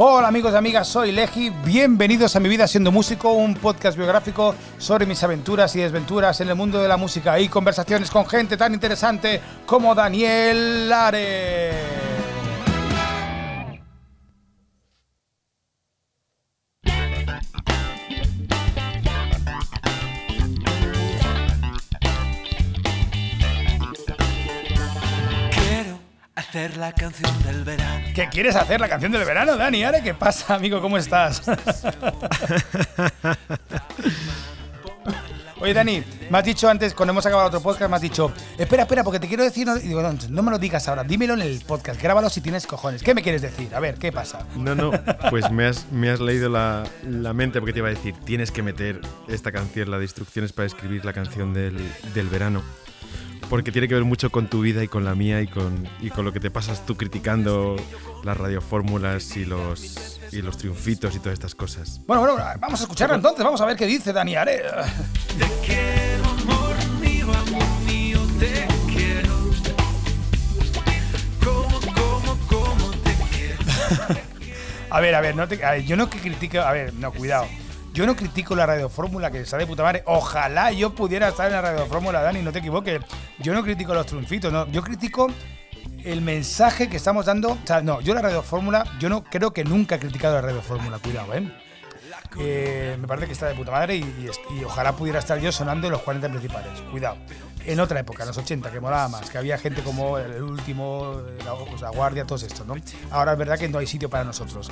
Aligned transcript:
Hola 0.00 0.28
amigos 0.28 0.52
y 0.52 0.56
amigas, 0.56 0.86
soy 0.86 1.10
Leji. 1.10 1.50
Bienvenidos 1.50 2.36
a 2.36 2.38
Mi 2.38 2.48
Vida 2.48 2.68
Siendo 2.68 2.92
Músico, 2.92 3.32
un 3.32 3.56
podcast 3.56 3.98
biográfico 3.98 4.54
sobre 4.78 5.06
mis 5.06 5.20
aventuras 5.24 5.74
y 5.74 5.80
desventuras 5.80 6.40
en 6.40 6.48
el 6.48 6.54
mundo 6.54 6.78
de 6.78 6.86
la 6.86 6.96
música 6.96 7.40
y 7.40 7.48
conversaciones 7.48 8.08
con 8.08 8.24
gente 8.24 8.56
tan 8.56 8.72
interesante 8.72 9.40
como 9.66 9.96
Daniel 9.96 10.88
Lare. 10.88 12.07
Hacer 26.58 26.76
la 26.76 26.92
canción 26.92 27.42
del 27.44 27.62
verano. 27.62 28.06
¿Qué 28.14 28.28
quieres 28.28 28.56
hacer 28.56 28.80
la 28.80 28.88
canción 28.88 29.12
del 29.12 29.24
verano, 29.24 29.56
Dani? 29.56 29.84
¿Ahora 29.84 30.02
qué 30.02 30.12
pasa, 30.12 30.56
amigo? 30.56 30.80
¿Cómo 30.80 30.98
estás? 30.98 31.42
Oye, 35.60 35.74
Dani, 35.74 36.02
me 36.30 36.38
has 36.38 36.44
dicho 36.44 36.68
antes, 36.68 36.94
cuando 36.94 37.12
hemos 37.12 37.26
acabado 37.26 37.48
otro 37.48 37.60
podcast, 37.60 37.90
me 37.90 37.96
has 37.96 38.02
dicho, 38.02 38.32
espera, 38.56 38.84
espera, 38.84 39.02
porque 39.04 39.18
te 39.20 39.28
quiero 39.28 39.42
decir, 39.44 39.66
no, 39.66 39.76
digo, 39.76 40.02
no, 40.30 40.42
me 40.42 40.50
lo 40.52 40.58
digas 40.58 40.88
ahora, 40.88 41.02
dímelo 41.04 41.34
en 41.34 41.42
el 41.42 41.60
podcast, 41.60 42.00
grábalo 42.00 42.28
si 42.28 42.40
tienes 42.40 42.66
cojones. 42.66 43.02
¿Qué 43.02 43.14
me 43.14 43.22
quieres 43.22 43.42
decir? 43.42 43.72
A 43.74 43.80
ver, 43.80 43.96
¿qué 43.96 44.10
pasa? 44.12 44.46
No, 44.56 44.74
no, 44.74 44.90
pues 45.30 45.50
me 45.50 45.66
has, 45.66 45.90
me 45.92 46.10
has 46.10 46.20
leído 46.20 46.48
la, 46.48 46.84
la, 47.08 47.32
mente 47.34 47.60
porque 47.60 47.72
te 47.72 47.80
iba 47.80 47.88
a 47.88 47.92
decir, 47.92 48.14
tienes 48.24 48.50
que 48.52 48.62
meter 48.62 49.00
esta 49.28 49.52
canción, 49.52 49.90
la 49.90 49.98
de 49.98 50.04
instrucciones 50.04 50.52
para 50.52 50.66
escribir 50.66 51.04
la 51.04 51.12
canción 51.12 51.54
del, 51.54 51.76
del 52.14 52.28
verano 52.28 52.62
porque 53.48 53.72
tiene 53.72 53.88
que 53.88 53.94
ver 53.94 54.04
mucho 54.04 54.30
con 54.30 54.48
tu 54.48 54.60
vida 54.60 54.82
y 54.84 54.88
con 54.88 55.04
la 55.04 55.14
mía 55.14 55.40
y 55.40 55.46
con, 55.46 55.88
y 56.00 56.10
con 56.10 56.24
lo 56.24 56.32
que 56.32 56.40
te 56.40 56.50
pasas 56.50 56.84
tú 56.84 56.96
criticando 56.96 57.76
las 58.24 58.36
radiofórmulas 58.36 59.36
y 59.36 59.44
los, 59.44 60.20
y 60.32 60.42
los 60.42 60.58
triunfitos 60.58 61.14
y 61.16 61.18
todas 61.18 61.34
estas 61.34 61.54
cosas. 61.54 62.00
Bueno, 62.06 62.22
bueno, 62.22 62.36
vamos 62.60 62.80
a 62.80 62.82
escucharla 62.82 63.16
entonces, 63.16 63.44
vamos 63.44 63.60
a 63.60 63.66
ver 63.66 63.76
qué 63.76 63.86
dice 63.86 64.12
Dani 64.12 64.36
Are. 64.36 64.62
Te 65.38 65.46
quiero, 65.66 66.24
amor 66.24 66.76
mío, 67.00 67.26
amor 67.32 67.80
mío, 67.86 68.20
te 68.38 68.66
quiero. 68.92 69.34
¿Cómo, 71.42 71.80
cómo, 71.94 72.38
cómo 72.48 72.90
te 73.02 73.14
quiero? 73.32 74.20
a 74.90 75.00
ver, 75.00 75.14
a 75.14 75.20
ver, 75.20 75.36
no 75.36 75.48
te, 75.48 75.64
a 75.64 75.72
ver, 75.72 75.84
yo 75.84 75.96
no 75.96 76.10
que 76.10 76.18
critico, 76.18 76.60
a 76.60 76.72
ver, 76.72 76.92
no, 76.94 77.12
cuidado. 77.12 77.46
Yo 77.98 78.06
no 78.06 78.14
critico 78.14 78.54
la 78.54 78.64
radiofórmula 78.64 79.28
que 79.28 79.40
está 79.40 79.58
de 79.58 79.66
puta 79.66 79.82
madre. 79.82 80.04
Ojalá 80.06 80.70
yo 80.70 80.94
pudiera 80.94 81.30
estar 81.30 81.48
en 81.48 81.54
la 81.54 81.62
radiofórmula, 81.62 82.22
Dani, 82.22 82.42
no 82.42 82.52
te 82.52 82.60
equivoques. 82.60 83.00
Yo 83.40 83.52
no 83.52 83.64
critico 83.64 83.92
los 83.92 84.06
triunfitos, 84.06 84.52
no. 84.52 84.70
Yo 84.70 84.84
critico 84.84 85.26
el 86.04 86.20
mensaje 86.20 86.88
que 86.88 86.96
estamos 86.96 87.26
dando. 87.26 87.54
O 87.54 87.58
sea, 87.64 87.80
no, 87.80 88.00
yo 88.00 88.14
la 88.14 88.22
radiofórmula, 88.22 88.84
yo 89.00 89.08
no 89.08 89.24
creo 89.24 89.52
que 89.52 89.64
nunca 89.64 89.96
he 89.96 89.98
criticado 89.98 90.36
la 90.36 90.42
radiofórmula, 90.42 91.00
cuidado, 91.00 91.34
¿eh? 91.34 91.52
eh 92.38 92.96
me 93.00 93.08
parece 93.08 93.26
que 93.26 93.32
está 93.32 93.48
de 93.48 93.56
puta 93.56 93.72
madre 93.72 93.96
y, 93.96 94.30
y, 94.56 94.62
ojalá 94.62 94.92
pudiera 94.92 95.18
estar 95.18 95.40
yo 95.40 95.50
sonando 95.50 95.88
en 95.88 95.92
los 95.94 96.02
40 96.02 96.28
principales. 96.28 96.80
Cuidado. 96.92 97.16
En 97.66 97.80
otra 97.80 97.98
época, 97.98 98.22
en 98.22 98.28
los 98.28 98.38
80, 98.38 98.70
que 98.70 98.78
molaba 98.78 99.08
más, 99.08 99.28
que 99.28 99.38
había 99.38 99.58
gente 99.58 99.82
como 99.82 100.18
el 100.18 100.40
último, 100.40 101.20
la, 101.44 101.56
la 101.80 101.90
guardia, 101.90 102.24
todos 102.24 102.44
estos, 102.44 102.64
¿no? 102.64 102.76
Ahora 103.10 103.32
es 103.32 103.38
verdad 103.38 103.58
que 103.58 103.68
no 103.68 103.78
hay 103.78 103.88
sitio 103.88 104.08
para 104.08 104.22
nosotros. 104.22 104.70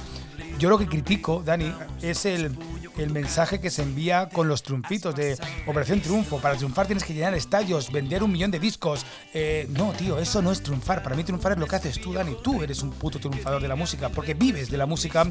Yo 0.58 0.70
lo 0.70 0.78
que 0.78 0.86
critico, 0.86 1.42
Dani, 1.44 1.70
es 2.00 2.24
el, 2.24 2.56
el 2.96 3.10
mensaje 3.10 3.60
que 3.60 3.68
se 3.68 3.82
envía 3.82 4.30
con 4.30 4.48
los 4.48 4.62
triunfitos 4.62 5.14
de 5.14 5.38
Operación 5.66 6.00
Triunfo. 6.00 6.38
Para 6.38 6.56
triunfar 6.56 6.86
tienes 6.86 7.04
que 7.04 7.12
llenar 7.12 7.34
estadios, 7.34 7.92
vender 7.92 8.22
un 8.22 8.32
millón 8.32 8.50
de 8.50 8.58
discos. 8.58 9.04
Eh, 9.34 9.68
no, 9.70 9.92
tío, 9.92 10.18
eso 10.18 10.40
no 10.40 10.50
es 10.50 10.62
triunfar. 10.62 11.02
Para 11.02 11.14
mí 11.14 11.24
triunfar 11.24 11.52
es 11.52 11.58
lo 11.58 11.66
que 11.66 11.76
haces 11.76 12.00
tú, 12.00 12.14
Dani. 12.14 12.36
Tú 12.42 12.62
eres 12.62 12.82
un 12.82 12.90
puto 12.90 13.18
triunfador 13.18 13.60
de 13.60 13.68
la 13.68 13.76
música 13.76 14.08
porque 14.08 14.32
vives 14.32 14.70
de 14.70 14.78
la 14.78 14.86
música, 14.86 15.26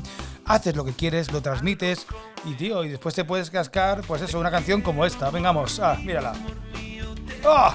haces 0.46 0.76
lo 0.76 0.86
que 0.86 0.94
quieres, 0.94 1.32
lo 1.32 1.42
transmites 1.42 2.06
y, 2.46 2.54
tío, 2.54 2.84
y 2.84 2.90
después 2.90 3.16
te 3.16 3.26
puedes 3.26 3.50
cascar, 3.50 4.02
pues 4.06 4.22
eso, 4.22 4.40
una 4.40 4.52
canción 4.52 4.82
como 4.82 5.06
esta. 5.06 5.32
Vengamos, 5.32 5.80
ah, 5.80 5.98
mírala. 6.04 6.34
¡Oh! 7.44 7.74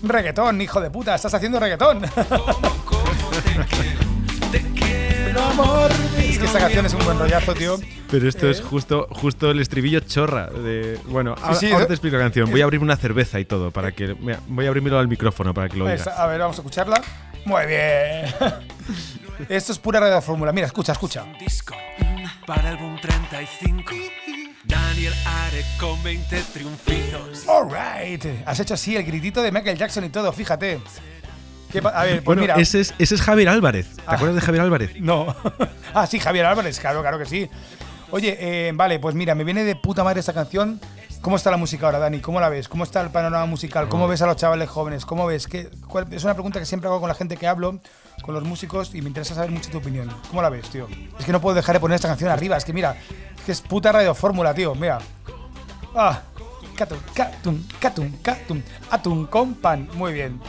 Reggaetón, 0.00 0.60
hijo 0.60 0.80
de 0.80 0.90
puta, 0.90 1.16
estás 1.16 1.34
haciendo 1.34 1.58
reggaetón. 1.58 2.02
Es 6.38 6.42
que 6.42 6.46
esta 6.46 6.60
canción 6.60 6.86
es 6.86 6.94
un 6.94 7.04
buen 7.04 7.18
rollazo, 7.18 7.52
tío. 7.52 7.80
Pero 8.08 8.28
esto 8.28 8.48
es 8.48 8.60
eh. 8.60 8.62
justo, 8.62 9.08
justo 9.10 9.50
el 9.50 9.58
estribillo 9.58 9.98
chorra. 9.98 10.46
De, 10.46 10.96
bueno, 11.06 11.34
ahora, 11.42 11.58
te 11.58 11.92
explico 11.92 12.16
la 12.16 12.22
canción. 12.22 12.48
Voy 12.48 12.60
a 12.60 12.64
abrir 12.64 12.80
una 12.80 12.96
cerveza 12.96 13.40
y 13.40 13.44
todo 13.44 13.72
para 13.72 13.90
que. 13.90 14.12
Voy 14.46 14.64
a 14.64 14.68
abrirlo 14.68 15.00
al 15.00 15.08
micrófono 15.08 15.52
para 15.52 15.68
que 15.68 15.76
lo 15.76 15.86
oigas. 15.86 16.06
A 16.06 16.26
ver, 16.28 16.38
vamos 16.38 16.56
a 16.56 16.60
escucharla. 16.60 17.02
Muy 17.44 17.66
bien. 17.66 18.26
Esto 19.48 19.72
es 19.72 19.78
pura 19.80 19.98
radio 19.98 20.20
fórmula. 20.22 20.52
Mira, 20.52 20.68
escucha, 20.68 20.92
escucha. 20.92 21.24
Disco 21.40 21.74
para 22.46 22.70
el 22.70 22.76
Boom 22.76 23.00
35. 23.00 23.94
Daniel 24.64 25.14
Are 25.26 25.64
con 25.80 26.00
20 26.04 26.40
triunfitos. 26.52 27.48
Alright. 27.48 28.24
Has 28.46 28.60
hecho 28.60 28.74
así 28.74 28.96
el 28.96 29.02
gritito 29.02 29.42
de 29.42 29.50
Michael 29.50 29.76
Jackson 29.76 30.04
y 30.04 30.10
todo, 30.10 30.32
fíjate. 30.32 30.80
A 31.92 32.04
ver, 32.04 32.22
pues 32.22 32.38
mira. 32.38 32.54
Ese 32.54 32.80
es, 32.80 32.94
ese 32.98 33.14
es 33.14 33.22
Javier 33.22 33.48
Álvarez. 33.48 33.88
¿Te 33.96 34.02
ah. 34.06 34.14
acuerdas 34.14 34.36
de 34.36 34.40
Javier 34.42 34.62
Álvarez? 34.62 34.90
No. 35.00 35.34
ah, 35.94 36.06
sí, 36.06 36.18
Javier 36.18 36.46
Álvarez, 36.46 36.78
claro, 36.80 37.00
claro 37.00 37.18
que 37.18 37.26
sí. 37.26 37.48
Oye, 38.10 38.36
eh, 38.40 38.72
vale, 38.74 38.98
pues 38.98 39.14
mira, 39.14 39.34
me 39.34 39.44
viene 39.44 39.64
de 39.64 39.76
puta 39.76 40.02
madre 40.02 40.20
esta 40.20 40.32
canción. 40.32 40.80
¿Cómo 41.20 41.36
está 41.36 41.50
la 41.50 41.56
música 41.56 41.86
ahora, 41.86 41.98
Dani? 41.98 42.20
¿Cómo 42.20 42.40
la 42.40 42.48
ves? 42.48 42.68
¿Cómo 42.68 42.84
está 42.84 43.00
el 43.00 43.10
panorama 43.10 43.44
musical? 43.46 43.88
¿Cómo 43.88 44.06
ves 44.06 44.22
a 44.22 44.26
los 44.26 44.36
chavales 44.36 44.68
jóvenes? 44.68 45.04
¿Cómo 45.04 45.26
ves? 45.26 45.46
¿Qué, 45.48 45.68
es 46.10 46.24
una 46.24 46.34
pregunta 46.34 46.60
que 46.60 46.66
siempre 46.66 46.88
hago 46.88 47.00
con 47.00 47.08
la 47.08 47.14
gente 47.14 47.36
que 47.36 47.46
hablo, 47.46 47.80
con 48.22 48.34
los 48.34 48.44
músicos, 48.44 48.94
y 48.94 49.02
me 49.02 49.08
interesa 49.08 49.34
saber 49.34 49.50
mucho 49.50 49.68
tu 49.70 49.78
opinión. 49.78 50.08
¿Cómo 50.28 50.42
la 50.42 50.48
ves, 50.48 50.70
tío? 50.70 50.86
Es 51.18 51.24
que 51.24 51.32
no 51.32 51.40
puedo 51.40 51.56
dejar 51.56 51.74
de 51.74 51.80
poner 51.80 51.96
esta 51.96 52.08
canción 52.08 52.30
arriba. 52.30 52.56
Es 52.56 52.64
que 52.64 52.72
mira, 52.72 52.96
es 53.36 53.42
que 53.44 53.52
es 53.52 53.60
puta 53.60 53.90
radio 53.90 54.14
fórmula, 54.14 54.54
tío. 54.54 54.74
Mira. 54.74 54.98
Ah. 55.94 56.22
Catum, 56.76 56.98
catum, 57.12 57.64
catum, 57.80 58.12
catum. 58.22 58.62
Atún 58.90 59.26
con 59.26 59.54
pan. 59.54 59.88
Muy 59.94 60.12
bien. 60.12 60.40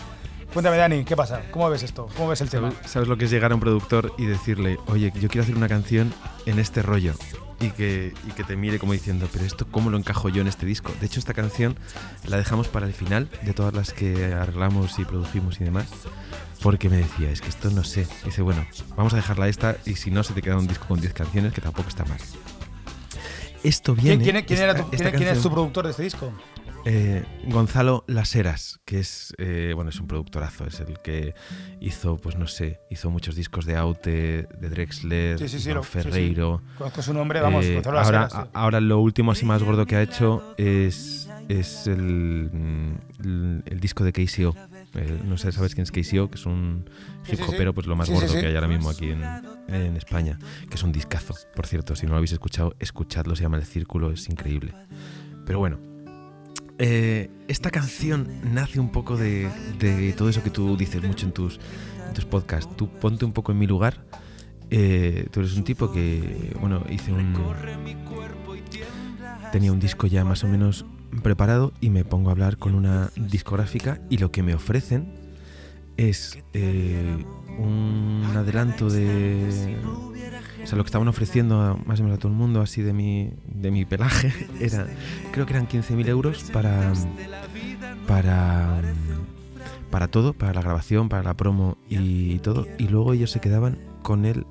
Cuéntame, 0.53 0.77
Dani, 0.77 1.03
¿qué 1.05 1.15
pasa? 1.15 1.43
¿Cómo 1.51 1.69
ves 1.69 1.83
esto? 1.83 2.09
¿Cómo 2.17 2.29
ves 2.29 2.41
el 2.41 2.49
tema? 2.49 2.73
¿Sabes 2.85 3.07
lo 3.07 3.17
que 3.17 3.25
es 3.25 3.31
llegar 3.31 3.51
a 3.51 3.55
un 3.55 3.61
productor 3.61 4.13
y 4.17 4.25
decirle, 4.25 4.79
oye, 4.87 5.11
yo 5.19 5.29
quiero 5.29 5.43
hacer 5.43 5.55
una 5.55 5.69
canción 5.69 6.11
en 6.47 6.57
este 6.57 6.81
rollo? 6.81 7.13
Y 7.61 7.69
que, 7.71 8.13
y 8.27 8.31
que 8.31 8.43
te 8.43 8.55
mire 8.55 8.79
como 8.79 8.93
diciendo, 8.93 9.27
pero 9.31 9.45
esto, 9.45 9.67
¿cómo 9.69 9.91
lo 9.91 9.97
encajo 9.97 10.29
yo 10.29 10.41
en 10.41 10.47
este 10.47 10.65
disco? 10.65 10.91
De 10.99 11.05
hecho, 11.05 11.19
esta 11.19 11.33
canción 11.33 11.75
la 12.25 12.37
dejamos 12.37 12.67
para 12.67 12.87
el 12.87 12.93
final 12.93 13.29
de 13.43 13.53
todas 13.53 13.73
las 13.73 13.93
que 13.93 14.33
arreglamos 14.33 14.97
y 14.97 15.05
producimos 15.05 15.61
y 15.61 15.65
demás. 15.65 15.87
Porque 16.63 16.89
me 16.89 16.97
decía, 16.97 17.29
es 17.29 17.41
que 17.41 17.49
esto 17.49 17.69
no 17.69 17.83
sé. 17.83 18.07
dice, 18.25 18.41
bueno, 18.41 18.66
vamos 18.97 19.13
a 19.13 19.17
dejarla 19.17 19.47
esta 19.47 19.77
y 19.85 19.95
si 19.95 20.09
no, 20.09 20.23
se 20.23 20.33
te 20.33 20.41
queda 20.41 20.57
un 20.57 20.67
disco 20.67 20.87
con 20.87 20.99
10 20.99 21.13
canciones, 21.13 21.53
que 21.53 21.61
tampoco 21.61 21.89
está 21.89 22.05
mal. 22.05 22.19
Esto 23.63 23.93
viene. 23.93 24.23
¿Quién, 24.23 24.43
quién, 24.45 24.59
era 24.61 24.75
tu, 24.75 24.89
¿quién 24.89 25.27
es 25.27 25.41
tu 25.41 25.51
productor 25.51 25.85
de 25.85 25.91
este 25.91 26.03
disco? 26.03 26.31
Eh, 26.85 27.23
Gonzalo 27.45 28.03
Laseras, 28.07 28.79
que 28.85 29.00
es 29.00 29.34
eh, 29.38 29.73
bueno, 29.75 29.90
es 29.90 30.00
un 30.00 30.07
productorazo, 30.07 30.66
es 30.66 30.79
el 30.79 31.00
que 31.00 31.34
hizo, 31.79 32.17
pues 32.17 32.35
no 32.35 32.47
sé, 32.47 32.79
hizo 32.90 33.09
muchos 33.09 33.35
discos 33.35 33.66
de 33.66 33.75
Aute, 33.75 34.47
de 34.59 34.69
Drexler, 34.69 35.40
de 35.40 35.84
Ferreiro. 35.84 36.62
Conozco 36.78 37.01
su 37.01 37.13
nombre, 37.13 37.41
vamos, 37.41 37.66
eh, 37.66 37.81
ahora, 37.85 38.28
ahora 38.53 38.79
lo 38.79 39.00
último 39.00 39.31
así 39.31 39.45
más 39.45 39.63
gordo 39.63 39.85
que 39.85 39.95
ha 39.95 40.01
hecho 40.01 40.53
es, 40.57 41.29
es 41.50 41.88
el, 41.88 42.50
el, 43.66 43.79
disco 43.79 44.03
de 44.03 44.13
KCO. 44.13 44.56
no 45.25 45.38
sé, 45.38 45.51
¿sabes 45.51 45.75
quién 45.75 45.84
es 45.84 45.91
KCO? 45.91 46.29
Que 46.29 46.35
es 46.35 46.46
un 46.46 46.90
hip 47.29 47.40
hopero, 47.47 47.73
pues 47.73 47.88
lo 47.88 47.96
más 47.96 48.09
gordo 48.09 48.34
que 48.34 48.46
hay 48.46 48.56
ahora 48.56 48.67
mismo 48.67 48.90
aquí 48.90 49.11
en, 49.11 49.23
en 49.67 49.97
España. 49.97 50.40
Que 50.69 50.75
es 50.75 50.84
un 50.84 50.91
discazo, 50.91 51.35
por 51.56 51.67
cierto. 51.67 51.96
Si 51.96 52.06
no 52.06 52.11
lo 52.11 52.17
habéis 52.17 52.31
escuchado, 52.31 52.75
escuchadlo, 52.79 53.35
se 53.35 53.44
llama 53.44 53.57
El 53.57 53.66
Círculo, 53.66 54.11
es 54.11 54.29
increíble. 54.29 54.73
Pero 55.46 55.59
bueno, 55.59 55.88
eh, 56.79 57.29
esta 57.50 57.69
canción 57.72 58.28
nace 58.53 58.79
un 58.79 58.91
poco 58.91 59.17
de, 59.17 59.50
todo 60.17 60.29
eso 60.29 60.41
que 60.41 60.50
tú 60.50 60.78
dices 60.78 61.03
mucho 61.03 61.25
en 61.25 61.34
tus, 61.34 61.59
tus 62.13 62.25
podcasts. 62.25 62.76
Tú 62.76 62.90
ponte 62.90 63.26
un 63.26 63.34
poco 63.34 63.52
en 63.52 63.59
mi 63.59 63.67
lugar. 63.67 64.05
Eh, 64.72 65.28
tú 65.31 65.41
eres 65.41 65.55
un 65.55 65.64
tipo 65.64 65.91
que, 65.91 66.55
bueno, 66.59 66.84
hice 66.90 67.11
un... 67.11 67.35
Tenía 69.52 69.72
un 69.72 69.79
disco 69.79 70.08
ya 70.08 70.23
más 70.23 70.43
o 70.43 70.47
menos 70.47 70.85
preparado 71.23 71.73
y 71.81 71.90
me 71.90 72.05
pongo 72.05 72.29
a 72.29 72.31
hablar 72.34 72.58
con 72.58 72.76
una 72.76 73.09
discográfica 73.16 73.99
y 74.09 74.17
lo 74.17 74.31
que 74.31 74.43
me 74.43 74.53
ofrecen 74.53 75.11
es 75.97 76.37
eh, 76.53 77.26
un 77.58 78.23
adelanto 78.35 78.90
de 78.90 79.76
o 80.64 80.67
sea, 80.67 80.78
lo 80.78 80.84
que 80.84 80.88
estaban 80.88 81.08
ofreciendo 81.08 81.79
más 81.85 82.00
o 82.00 82.03
menos 82.03 82.17
a 82.17 82.20
todo 82.20 82.32
el 82.32 82.38
mundo, 82.38 82.61
así 82.61 82.82
de 82.82 82.94
mi, 82.94 83.32
de 83.47 83.72
mi 83.72 83.85
pelaje, 83.85 84.34
era, 84.59 84.88
creo 85.32 85.46
que 85.46 85.53
eran 85.53 85.67
15.000 85.67 86.08
euros 86.08 86.44
para, 86.52 86.94
para, 88.08 88.82
para 89.90 90.08
todo, 90.08 90.34
para 90.34 90.53
la 90.53 90.61
grabación, 90.61 91.09
para 91.09 91.23
la 91.23 91.35
promo 91.35 91.78
y 91.90 92.40
todo. 92.40 92.67
Y 92.78 92.88
luego 92.88 93.14
ellos 93.14 93.32
se 93.32 93.40
quedaban 93.40 93.79
con 94.03 94.26
el 94.26 94.46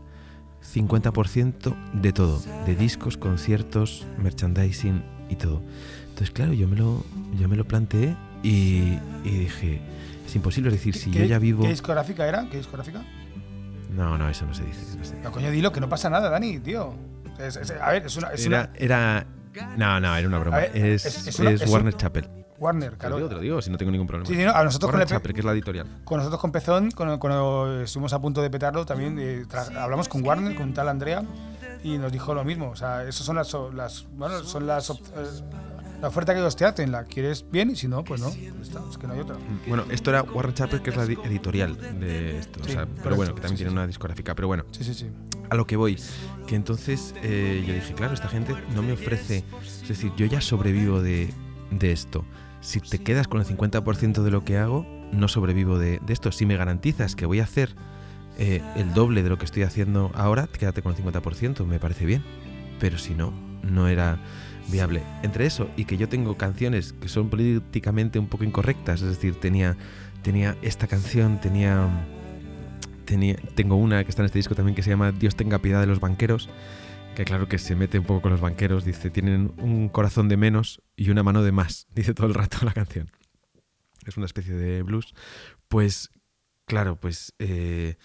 50% 0.74 1.74
de 1.92 2.12
todo, 2.12 2.42
de 2.66 2.74
discos, 2.74 3.16
conciertos, 3.16 4.06
merchandising 4.22 5.02
y 5.28 5.36
todo. 5.36 5.62
Entonces, 6.08 6.30
claro, 6.30 6.52
yo 6.52 6.68
me 6.68 6.76
lo, 6.76 7.04
yo 7.38 7.48
me 7.48 7.56
lo 7.56 7.64
planteé 7.64 8.16
y, 8.42 8.98
y 9.24 9.30
dije, 9.30 9.80
es 10.26 10.34
imposible, 10.36 10.70
decir, 10.70 10.94
si 10.94 11.10
yo 11.10 11.24
ya 11.24 11.38
vivo... 11.38 11.62
¿Qué 11.62 11.70
discográfica 11.70 12.26
era? 12.26 12.48
¿Qué 12.50 12.58
discográfica? 12.58 13.04
No, 13.90 14.16
no, 14.18 14.28
eso 14.28 14.46
no 14.46 14.54
se 14.54 14.64
dice. 14.64 14.80
no 14.98 15.04
se 15.04 15.12
dice. 15.14 15.22
No, 15.24 15.32
coño, 15.32 15.50
dilo, 15.50 15.72
que 15.72 15.80
no 15.80 15.88
pasa 15.88 16.10
nada, 16.10 16.28
Dani, 16.30 16.58
tío. 16.58 16.94
Es- 17.38 17.56
es- 17.56 17.70
a 17.70 17.90
ver, 17.92 18.06
es 18.06 18.16
una. 18.16 18.28
Es 18.28 18.44
Era, 18.46 18.60
una 18.60 18.70
era. 18.76 19.26
No, 19.76 19.98
no, 20.00 20.16
era 20.16 20.28
una 20.28 20.38
broma. 20.38 20.58
Ver, 20.58 20.76
es 20.76 21.38
una- 21.38 21.50
Warner 21.66 21.94
un- 21.94 21.98
Chapel. 21.98 22.28
Warner, 22.58 22.90
Te 22.90 22.94
lo 22.94 22.98
claro. 22.98 23.16
digo, 23.18 23.28
te 23.28 23.34
lo 23.36 23.40
digo, 23.40 23.62
si 23.62 23.70
no 23.70 23.78
tengo 23.78 23.92
ningún 23.92 24.08
problema. 24.08 24.28
Sí, 24.28 24.34
sí, 24.34 24.44
no, 24.44 24.50
a 24.50 24.64
nosotros 24.64 24.90
con 24.90 25.00
el, 25.00 25.06
Chapel, 25.06 25.32
que 25.32 25.40
es 25.40 25.44
la 25.44 25.52
editorial. 25.52 25.86
Con 26.04 26.18
nosotros 26.18 26.40
con 26.40 26.50
Pezón, 26.50 26.90
cuando, 26.90 27.18
cuando 27.20 27.82
estuvimos 27.82 28.12
a 28.12 28.20
punto 28.20 28.42
de 28.42 28.50
petarlo, 28.50 28.84
también 28.84 29.16
eh, 29.20 29.46
hablamos 29.78 30.08
con 30.08 30.24
Warner, 30.26 30.56
con 30.56 30.74
tal 30.74 30.88
Andrea, 30.88 31.22
y 31.84 31.98
nos 31.98 32.10
dijo 32.10 32.34
lo 32.34 32.42
mismo. 32.44 32.70
O 32.70 32.74
sea, 32.76 33.04
esas 33.04 33.24
son 33.24 33.36
las, 33.36 33.54
las 33.74 34.06
bueno, 34.12 34.40
son 34.42 34.66
las 34.66 34.90
op- 34.90 35.00
eh, 35.16 35.24
la 36.00 36.08
oferta 36.08 36.32
que 36.34 36.40
ellos 36.40 36.56
te 36.56 36.64
hacen. 36.64 36.92
La 36.92 37.04
quieres 37.04 37.44
bien 37.50 37.70
y 37.70 37.76
si 37.76 37.88
no, 37.88 38.04
pues 38.04 38.20
no. 38.20 38.28
Está, 38.28 38.80
es 38.90 38.98
que 38.98 39.06
no 39.06 39.14
hay 39.14 39.20
otra. 39.20 39.36
Bueno, 39.66 39.84
esto 39.90 40.10
era 40.10 40.22
Warner 40.22 40.54
Chapel, 40.54 40.82
que 40.82 40.90
es 40.90 40.96
la 40.96 41.06
di- 41.06 41.18
editorial 41.24 41.76
de 42.00 42.38
esto. 42.38 42.60
Sí, 42.64 42.70
o 42.70 42.72
sea, 42.74 42.86
pero 43.02 43.16
bueno, 43.16 43.34
que 43.34 43.40
también 43.40 43.56
sí, 43.58 43.64
tiene 43.64 43.70
sí, 43.70 43.76
una 43.76 43.86
discográfica. 43.86 44.34
Pero 44.34 44.48
bueno, 44.48 44.64
Sí, 44.70 44.84
sí, 44.84 44.94
sí. 44.94 45.06
a 45.50 45.54
lo 45.54 45.66
que 45.66 45.76
voy. 45.76 45.96
Que 46.46 46.54
entonces 46.56 47.14
eh, 47.22 47.64
yo 47.66 47.74
dije, 47.74 47.94
claro, 47.94 48.14
esta 48.14 48.28
gente 48.28 48.54
no 48.74 48.82
me 48.82 48.92
ofrece. 48.92 49.44
Es 49.82 49.88
decir, 49.88 50.12
yo 50.16 50.26
ya 50.26 50.40
sobrevivo 50.40 51.02
de, 51.02 51.32
de 51.70 51.92
esto. 51.92 52.24
Si 52.60 52.80
te 52.80 52.98
quedas 52.98 53.28
con 53.28 53.40
el 53.40 53.46
50% 53.46 54.22
de 54.22 54.30
lo 54.30 54.44
que 54.44 54.58
hago, 54.58 54.86
no 55.12 55.28
sobrevivo 55.28 55.78
de, 55.78 56.00
de 56.04 56.12
esto. 56.12 56.32
Si 56.32 56.44
me 56.46 56.56
garantizas 56.56 57.14
que 57.16 57.24
voy 57.26 57.40
a 57.40 57.44
hacer 57.44 57.74
eh, 58.38 58.62
el 58.76 58.92
doble 58.94 59.22
de 59.22 59.28
lo 59.28 59.38
que 59.38 59.44
estoy 59.44 59.62
haciendo 59.62 60.10
ahora, 60.14 60.46
quédate 60.48 60.82
con 60.82 60.92
el 60.94 60.98
50%, 61.02 61.64
me 61.66 61.78
parece 61.78 62.04
bien. 62.06 62.24
Pero 62.80 62.98
si 62.98 63.14
no, 63.14 63.32
no 63.62 63.88
era 63.88 64.18
viable. 64.70 65.02
Entre 65.22 65.46
eso 65.46 65.70
y 65.76 65.84
que 65.84 65.96
yo 65.96 66.08
tengo 66.08 66.36
canciones 66.36 66.92
que 66.92 67.08
son 67.08 67.30
políticamente 67.30 68.18
un 68.18 68.28
poco 68.28 68.44
incorrectas, 68.44 69.02
es 69.02 69.08
decir, 69.08 69.34
tenía, 69.36 69.76
tenía 70.22 70.56
esta 70.62 70.86
canción, 70.86 71.40
tenía 71.40 71.88
tenía, 73.08 73.36
tengo 73.54 73.76
una 73.76 74.04
que 74.04 74.10
está 74.10 74.20
en 74.20 74.26
este 74.26 74.38
disco 74.38 74.54
también 74.54 74.74
que 74.74 74.82
se 74.82 74.90
llama 74.90 75.12
Dios 75.12 75.34
tenga 75.34 75.60
piedad 75.60 75.80
de 75.80 75.86
los 75.86 75.98
banqueros, 75.98 76.50
que 77.16 77.24
claro 77.24 77.48
que 77.48 77.58
se 77.58 77.74
mete 77.74 77.98
un 77.98 78.04
poco 78.04 78.20
con 78.20 78.32
los 78.32 78.40
banqueros, 78.42 78.84
dice, 78.84 79.08
tienen 79.08 79.52
un 79.56 79.88
corazón 79.88 80.28
de 80.28 80.36
menos 80.36 80.82
y 80.94 81.08
una 81.08 81.22
mano 81.22 81.42
de 81.42 81.52
más, 81.52 81.86
dice 81.94 82.12
todo 82.12 82.26
el 82.26 82.34
rato 82.34 82.58
la 82.62 82.72
canción. 82.72 83.10
Es 84.06 84.16
una 84.16 84.26
especie 84.26 84.54
de 84.54 84.82
blues. 84.82 85.14
Pues 85.68 86.10
claro, 86.66 86.96
pues 86.96 87.34
eh, 87.38 87.96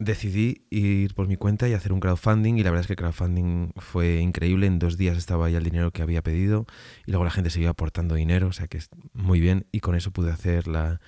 decidí 0.00 0.66
ir 0.70 1.14
por 1.14 1.28
mi 1.28 1.36
cuenta 1.36 1.68
y 1.68 1.74
hacer 1.74 1.92
un 1.92 2.00
crowdfunding 2.00 2.54
y 2.54 2.64
la 2.64 2.70
verdad 2.70 2.80
es 2.80 2.86
que 2.88 2.94
el 2.94 2.96
crowdfunding 2.96 3.72
fue 3.76 4.16
increíble. 4.20 4.66
En 4.66 4.78
dos 4.78 4.96
días 4.96 5.16
estaba 5.16 5.48
ya 5.50 5.58
el 5.58 5.64
dinero 5.64 5.92
que 5.92 6.02
había 6.02 6.22
pedido 6.22 6.66
y 7.06 7.12
luego 7.12 7.24
la 7.24 7.30
gente 7.30 7.50
siguió 7.50 7.68
aportando 7.68 8.14
dinero, 8.14 8.48
o 8.48 8.52
sea 8.52 8.66
que 8.66 8.78
es 8.78 8.88
muy 9.12 9.40
bien 9.40 9.66
y 9.70 9.80
con 9.80 9.94
eso 9.94 10.10
pude 10.10 10.32
hacer 10.32 10.66
la, 10.66 11.00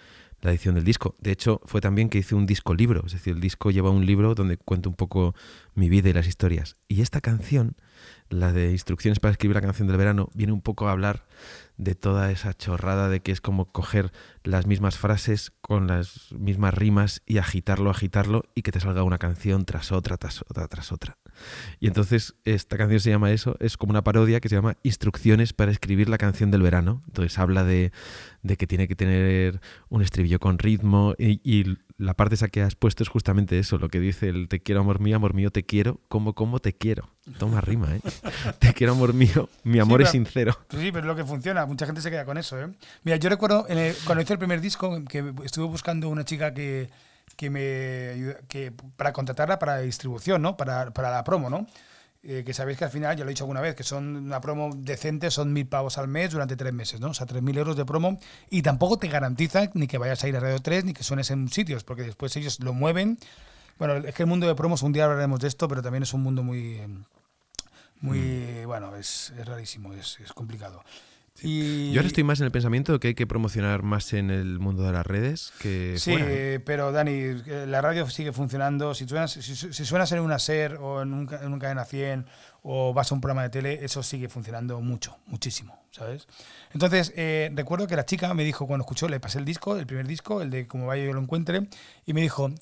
la 0.42 0.50
edición 0.50 0.74
del 0.74 0.84
disco. 0.84 1.16
De 1.18 1.32
hecho, 1.32 1.60
fue 1.64 1.80
también 1.80 2.10
que 2.10 2.18
hice 2.18 2.34
un 2.34 2.44
disco 2.44 2.74
libro, 2.74 3.02
es 3.06 3.12
decir, 3.12 3.34
el 3.34 3.40
disco 3.40 3.70
lleva 3.70 3.90
un 3.90 4.04
libro 4.04 4.34
donde 4.34 4.58
cuento 4.58 4.90
un 4.90 4.96
poco 4.96 5.34
mi 5.74 5.88
vida 5.88 6.10
y 6.10 6.12
las 6.12 6.26
historias. 6.26 6.76
Y 6.86 7.00
esta 7.00 7.22
canción, 7.22 7.76
la 8.28 8.52
de 8.52 8.72
Instrucciones 8.72 9.20
para 9.20 9.32
escribir 9.32 9.54
la 9.54 9.60
canción 9.60 9.88
del 9.88 9.96
verano, 9.96 10.28
viene 10.34 10.52
un 10.52 10.62
poco 10.62 10.88
a 10.88 10.92
hablar 10.92 11.24
de 11.76 11.94
toda 11.94 12.30
esa 12.30 12.54
chorrada 12.54 13.08
de 13.08 13.20
que 13.20 13.32
es 13.32 13.40
como 13.40 13.66
coger 13.72 14.12
las 14.44 14.66
mismas 14.66 14.98
frases 14.98 15.52
con 15.60 15.86
las 15.86 16.32
mismas 16.32 16.74
rimas 16.74 17.22
y 17.26 17.38
agitarlo, 17.38 17.90
agitarlo 17.90 18.44
y 18.54 18.62
que 18.62 18.72
te 18.72 18.80
salga 18.80 19.02
una 19.02 19.18
canción 19.18 19.64
tras 19.64 19.92
otra, 19.92 20.16
tras 20.16 20.42
otra, 20.42 20.68
tras 20.68 20.92
otra. 20.92 21.18
Y 21.80 21.86
entonces 21.86 22.34
esta 22.44 22.76
canción 22.76 23.00
se 23.00 23.10
llama 23.10 23.30
eso, 23.30 23.56
es 23.58 23.76
como 23.76 23.90
una 23.90 24.04
parodia 24.04 24.40
que 24.40 24.48
se 24.48 24.54
llama 24.54 24.76
Instrucciones 24.82 25.52
para 25.52 25.70
escribir 25.70 26.08
la 26.08 26.18
canción 26.18 26.50
del 26.50 26.62
verano. 26.62 27.02
Entonces 27.06 27.38
habla 27.38 27.64
de, 27.64 27.92
de 28.42 28.56
que 28.56 28.66
tiene 28.66 28.86
que 28.86 28.96
tener 28.96 29.60
un 29.88 30.02
estribillo 30.02 30.38
con 30.38 30.58
ritmo 30.58 31.14
y, 31.18 31.40
y 31.42 31.78
la 32.02 32.14
parte 32.14 32.34
esa 32.34 32.48
que 32.48 32.62
has 32.62 32.74
puesto 32.74 33.02
es 33.02 33.08
justamente 33.08 33.58
eso, 33.58 33.78
lo 33.78 33.88
que 33.88 34.00
dice 34.00 34.28
el 34.28 34.48
te 34.48 34.60
quiero 34.60 34.80
amor 34.80 35.00
mío, 35.00 35.16
amor 35.16 35.34
mío 35.34 35.50
te 35.50 35.64
quiero, 35.64 36.00
como 36.08 36.34
como 36.34 36.58
te 36.58 36.72
quiero. 36.72 37.08
Toma 37.38 37.60
rima, 37.60 37.94
¿eh? 37.94 38.00
Te 38.58 38.74
quiero 38.74 38.94
amor 38.94 39.14
mío, 39.14 39.48
mi 39.62 39.78
amor 39.78 40.00
Sí, 40.00 40.04
es 40.04 40.10
sincero. 40.10 40.52
Sí, 40.70 40.90
pero 40.92 40.98
es 41.00 41.04
lo 41.04 41.14
que 41.16 41.24
funciona. 41.24 41.64
Mucha 41.66 41.86
gente 41.86 42.00
se 42.00 42.10
queda 42.10 42.24
con 42.24 42.36
eso, 42.38 42.60
¿eh? 42.60 42.68
Mira, 43.04 43.16
yo 43.16 43.28
recuerdo 43.28 43.66
en 43.68 43.78
el- 43.78 43.94
cuando 44.04 44.22
hice 44.22 44.32
el 44.32 44.38
primer 44.40 44.60
disco 44.60 45.02
que 45.08 45.32
estuve 45.44 45.66
buscando 45.66 46.08
una 46.08 46.24
chica 46.24 46.52
que, 46.52 46.90
que 47.36 47.48
me 47.50 48.34
que 48.48 48.72
para 48.96 49.12
contratarla 49.12 49.58
para 49.60 49.78
distribución, 49.78 50.42
¿no? 50.42 50.56
Para, 50.56 50.90
para 50.92 51.10
la 51.10 51.22
promo, 51.24 51.48
¿no? 51.48 51.66
Eh, 52.24 52.44
que 52.46 52.54
sabéis 52.54 52.78
que 52.78 52.84
al 52.84 52.90
final, 52.90 53.16
ya 53.16 53.24
lo 53.24 53.30
he 53.30 53.34
dicho 53.34 53.42
alguna 53.42 53.60
vez, 53.60 53.74
que 53.74 53.82
son 53.82 54.14
una 54.14 54.40
promo 54.40 54.70
decente, 54.76 55.28
son 55.32 55.52
mil 55.52 55.66
pavos 55.66 55.98
al 55.98 56.06
mes 56.06 56.30
durante 56.30 56.54
tres 56.54 56.72
meses, 56.72 57.00
¿no? 57.00 57.08
O 57.08 57.14
sea, 57.14 57.26
tres 57.26 57.42
mil 57.42 57.58
euros 57.58 57.76
de 57.76 57.84
promo 57.84 58.20
y 58.48 58.62
tampoco 58.62 58.96
te 58.96 59.08
garantizan 59.08 59.70
ni 59.74 59.88
que 59.88 59.98
vayas 59.98 60.22
a 60.22 60.28
ir 60.28 60.36
a 60.36 60.40
Radio 60.40 60.60
3 60.60 60.84
ni 60.84 60.92
que 60.92 61.02
suenes 61.02 61.32
en 61.32 61.48
sitios, 61.48 61.82
porque 61.82 62.02
después 62.04 62.36
ellos 62.36 62.60
lo 62.60 62.72
mueven. 62.74 63.18
Bueno, 63.78 63.96
es 63.96 64.14
que 64.14 64.22
el 64.22 64.28
mundo 64.28 64.46
de 64.46 64.54
promos, 64.54 64.82
un 64.82 64.92
día 64.92 65.06
hablaremos 65.06 65.40
de 65.40 65.48
esto, 65.48 65.66
pero 65.66 65.82
también 65.82 66.04
es 66.04 66.14
un 66.14 66.22
mundo 66.22 66.44
muy, 66.44 66.80
muy, 68.00 68.18
Mm. 68.62 68.66
bueno, 68.66 68.94
es, 68.94 69.32
es 69.36 69.44
rarísimo, 69.44 69.92
es, 69.92 70.20
es 70.20 70.32
complicado. 70.32 70.84
Y, 71.40 71.90
Yo 71.92 72.00
ahora 72.00 72.08
estoy 72.08 72.24
más 72.24 72.38
en 72.40 72.46
el 72.46 72.52
pensamiento 72.52 72.92
de 72.92 73.00
que 73.00 73.08
hay 73.08 73.14
que 73.14 73.26
promocionar 73.26 73.82
más 73.82 74.12
en 74.12 74.30
el 74.30 74.58
mundo 74.58 74.82
de 74.84 74.92
las 74.92 75.04
redes 75.06 75.52
que 75.58 75.94
Sí, 75.98 76.12
fuera. 76.12 76.62
pero 76.64 76.92
Dani, 76.92 77.12
eh, 77.12 77.64
la 77.66 77.80
radio 77.80 78.08
sigue 78.08 78.32
funcionando. 78.32 78.94
Si 78.94 79.08
suenas, 79.08 79.32
si, 79.32 79.56
si 79.56 79.84
suenas 79.84 80.12
en 80.12 80.20
una 80.20 80.38
SER 80.38 80.74
o 80.76 81.02
en 81.02 81.12
un, 81.12 81.28
en 81.32 81.52
un 81.52 81.58
cadena 81.58 81.84
100 81.84 82.26
o 82.62 82.92
vas 82.94 83.10
a 83.10 83.14
un 83.14 83.20
programa 83.20 83.42
de 83.42 83.48
tele, 83.50 83.84
eso 83.84 84.02
sigue 84.02 84.28
funcionando 84.28 84.80
mucho, 84.80 85.16
muchísimo, 85.26 85.82
¿sabes? 85.90 86.28
Entonces, 86.72 87.12
eh, 87.16 87.50
recuerdo 87.54 87.86
que 87.88 87.96
la 87.96 88.04
chica 88.06 88.32
me 88.34 88.44
dijo 88.44 88.66
cuando 88.66 88.82
escuchó, 88.84 89.08
le 89.08 89.18
pasé 89.18 89.38
el 89.38 89.44
disco, 89.44 89.76
el 89.76 89.86
primer 89.86 90.06
disco, 90.06 90.42
el 90.42 90.50
de 90.50 90.68
Como 90.68 90.86
vaya 90.86 91.04
yo 91.04 91.12
lo 91.12 91.20
encuentre, 91.20 91.66
y 92.06 92.12
me 92.12 92.20
dijo, 92.20 92.52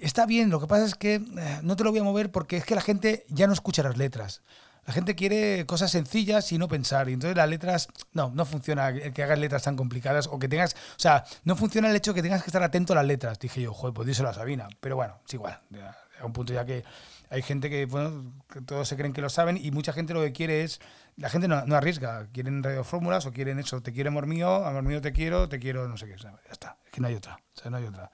está 0.00 0.26
bien, 0.26 0.50
lo 0.50 0.60
que 0.60 0.66
pasa 0.66 0.84
es 0.84 0.96
que 0.96 1.14
eh, 1.14 1.60
no 1.62 1.76
te 1.76 1.84
lo 1.84 1.92
voy 1.92 2.00
a 2.00 2.04
mover 2.04 2.30
porque 2.30 2.58
es 2.58 2.64
que 2.66 2.74
la 2.74 2.82
gente 2.82 3.24
ya 3.28 3.46
no 3.46 3.52
escucha 3.54 3.82
las 3.82 3.96
letras. 3.96 4.42
La 4.88 4.94
gente 4.94 5.14
quiere 5.14 5.66
cosas 5.66 5.90
sencillas 5.90 6.50
y 6.50 6.56
no 6.56 6.66
pensar. 6.66 7.10
Y 7.10 7.12
entonces 7.12 7.36
las 7.36 7.46
letras, 7.46 7.88
no, 8.14 8.30
no 8.34 8.46
funciona 8.46 8.90
que 8.94 9.22
hagas 9.22 9.38
letras 9.38 9.62
tan 9.62 9.76
complicadas 9.76 10.28
o 10.28 10.38
que 10.38 10.48
tengas, 10.48 10.72
o 10.72 10.98
sea, 10.98 11.26
no 11.44 11.56
funciona 11.56 11.90
el 11.90 11.96
hecho 11.96 12.12
de 12.12 12.14
que 12.14 12.22
tengas 12.22 12.42
que 12.42 12.48
estar 12.48 12.62
atento 12.62 12.94
a 12.94 12.96
las 12.96 13.04
letras. 13.04 13.38
Dije 13.38 13.60
yo, 13.60 13.74
joder, 13.74 13.92
pues 13.92 14.08
díselo 14.08 14.30
a 14.30 14.32
Sabina. 14.32 14.66
Pero 14.80 14.96
bueno, 14.96 15.20
es 15.28 15.34
igual. 15.34 15.60
A 16.18 16.24
un 16.24 16.32
punto 16.32 16.54
ya 16.54 16.64
que 16.64 16.84
hay 17.28 17.42
gente 17.42 17.68
que, 17.68 17.84
bueno, 17.84 18.32
todos 18.64 18.88
se 18.88 18.96
creen 18.96 19.12
que 19.12 19.20
lo 19.20 19.28
saben 19.28 19.58
y 19.62 19.70
mucha 19.72 19.92
gente 19.92 20.14
lo 20.14 20.22
que 20.22 20.32
quiere 20.32 20.64
es, 20.64 20.80
la 21.18 21.28
gente 21.28 21.48
no, 21.48 21.66
no 21.66 21.76
arriesga. 21.76 22.26
Quieren 22.32 22.62
radiofórmulas 22.62 23.26
o 23.26 23.32
quieren 23.34 23.58
eso, 23.58 23.82
te 23.82 23.92
quiero 23.92 24.08
amor 24.08 24.26
mío, 24.26 24.64
amor 24.64 24.84
mío 24.84 25.02
te 25.02 25.12
quiero, 25.12 25.50
te 25.50 25.58
quiero 25.58 25.86
no 25.86 25.98
sé 25.98 26.06
qué. 26.06 26.16
Ya 26.16 26.32
está, 26.50 26.78
es 26.86 26.92
que 26.92 27.02
no 27.02 27.08
hay 27.08 27.14
otra. 27.14 27.38
O 27.54 27.60
sea, 27.60 27.70
no 27.70 27.76
hay 27.76 27.84
otra. 27.84 28.10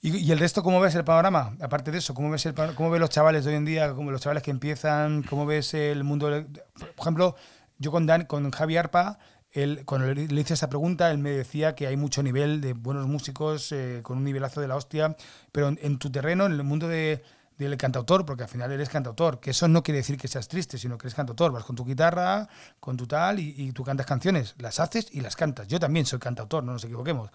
¿Y, 0.00 0.16
y 0.16 0.30
el 0.30 0.38
resto 0.38 0.62
cómo 0.62 0.80
ves 0.80 0.94
el 0.94 1.04
panorama? 1.04 1.56
Aparte 1.60 1.90
de 1.90 1.98
eso, 1.98 2.14
¿cómo 2.14 2.30
ves, 2.30 2.46
el, 2.46 2.54
cómo 2.54 2.90
ves 2.90 3.00
los 3.00 3.10
chavales 3.10 3.44
de 3.44 3.50
hoy 3.50 3.56
en 3.56 3.64
día? 3.64 3.92
¿Cómo 3.94 4.10
los 4.12 4.20
chavales 4.20 4.44
que 4.44 4.52
empiezan? 4.52 5.24
¿Cómo 5.24 5.44
ves 5.44 5.74
el 5.74 6.04
mundo? 6.04 6.28
Por 6.28 7.00
ejemplo, 7.00 7.34
yo 7.78 7.90
con, 7.90 8.06
Dan, 8.06 8.24
con 8.26 8.48
Javi 8.50 8.76
Arpa, 8.76 9.18
él, 9.50 9.82
cuando 9.86 10.12
le 10.14 10.40
hice 10.40 10.54
esta 10.54 10.68
pregunta, 10.68 11.10
él 11.10 11.18
me 11.18 11.30
decía 11.30 11.74
que 11.74 11.86
hay 11.88 11.96
mucho 11.96 12.22
nivel 12.22 12.60
de 12.60 12.74
buenos 12.74 13.08
músicos, 13.08 13.72
eh, 13.72 14.00
con 14.02 14.18
un 14.18 14.24
nivelazo 14.24 14.60
de 14.60 14.68
la 14.68 14.76
hostia, 14.76 15.16
pero 15.50 15.68
en, 15.68 15.78
en 15.82 15.98
tu 15.98 16.10
terreno, 16.10 16.46
en 16.46 16.52
el 16.52 16.62
mundo 16.62 16.86
de, 16.86 17.24
del 17.56 17.76
cantautor, 17.76 18.24
porque 18.24 18.44
al 18.44 18.48
final 18.48 18.70
eres 18.70 18.90
cantautor, 18.90 19.40
que 19.40 19.50
eso 19.50 19.66
no 19.66 19.82
quiere 19.82 19.98
decir 19.98 20.16
que 20.16 20.28
seas 20.28 20.46
triste, 20.46 20.78
sino 20.78 20.96
que 20.96 21.06
eres 21.06 21.14
cantautor, 21.14 21.50
vas 21.50 21.64
con 21.64 21.74
tu 21.74 21.84
guitarra, 21.84 22.48
con 22.78 22.96
tu 22.96 23.06
tal, 23.08 23.40
y, 23.40 23.54
y 23.56 23.72
tú 23.72 23.82
cantas 23.82 24.06
canciones, 24.06 24.54
las 24.58 24.78
haces 24.78 25.08
y 25.10 25.22
las 25.22 25.34
cantas. 25.34 25.66
Yo 25.66 25.80
también 25.80 26.06
soy 26.06 26.20
cantautor, 26.20 26.62
no 26.62 26.72
nos 26.72 26.84
equivoquemos. 26.84 27.30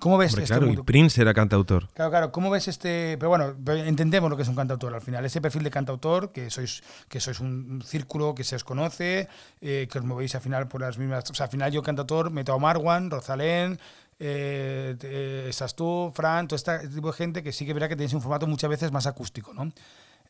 ¿Cómo 0.00 0.16
ves 0.18 0.32
Hombre, 0.32 0.44
este 0.44 0.56
claro, 0.56 0.72
y? 0.72 0.76
Prince 0.82 1.20
era 1.20 1.34
cantautor. 1.34 1.88
Claro, 1.92 2.10
claro. 2.10 2.32
¿Cómo 2.32 2.50
ves 2.50 2.66
este.? 2.68 3.16
Pero 3.18 3.28
bueno, 3.28 3.54
entendemos 3.74 4.30
lo 4.30 4.36
que 4.36 4.42
es 4.42 4.48
un 4.48 4.56
cantautor 4.56 4.94
al 4.94 5.02
final. 5.02 5.24
Ese 5.24 5.40
perfil 5.40 5.62
de 5.62 5.70
cantautor, 5.70 6.32
que 6.32 6.50
sois, 6.50 6.82
que 7.08 7.20
sois 7.20 7.38
un 7.38 7.82
círculo 7.84 8.34
que 8.34 8.42
se 8.42 8.56
os 8.56 8.64
conoce, 8.64 9.28
eh, 9.60 9.86
que 9.90 9.98
os 9.98 10.04
movéis 10.04 10.34
al 10.34 10.40
final 10.40 10.66
por 10.68 10.80
las 10.80 10.96
mismas. 10.98 11.30
O 11.30 11.34
sea, 11.34 11.44
al 11.44 11.52
final 11.52 11.70
yo, 11.70 11.82
cantautor, 11.82 12.30
meto 12.30 12.54
a 12.54 12.58
Marwan, 12.58 13.10
Rosalén, 13.10 13.78
eh, 14.18 14.96
eh, 15.02 15.46
estás 15.48 15.76
tú, 15.76 16.10
Fran, 16.14 16.48
todo 16.48 16.56
este 16.56 16.88
tipo 16.88 17.08
de 17.08 17.16
gente 17.16 17.42
que 17.42 17.52
sí 17.52 17.66
que 17.66 17.74
verá 17.74 17.88
que 17.88 17.96
tenéis 17.96 18.14
un 18.14 18.22
formato 18.22 18.46
muchas 18.46 18.68
veces 18.70 18.92
más 18.92 19.06
acústico, 19.06 19.54
¿no? 19.54 19.70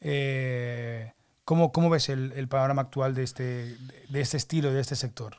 Eh, 0.01 1.13
¿cómo, 1.45 1.71
¿Cómo 1.73 1.91
ves 1.91 2.09
el, 2.09 2.33
el 2.33 2.49
panorama 2.49 2.83
actual 2.83 3.15
de 3.15 3.23
este, 3.23 3.77
de 4.09 4.21
este 4.21 4.37
estilo, 4.37 4.73
de 4.73 4.81
este 4.81 4.97
sector? 4.97 5.39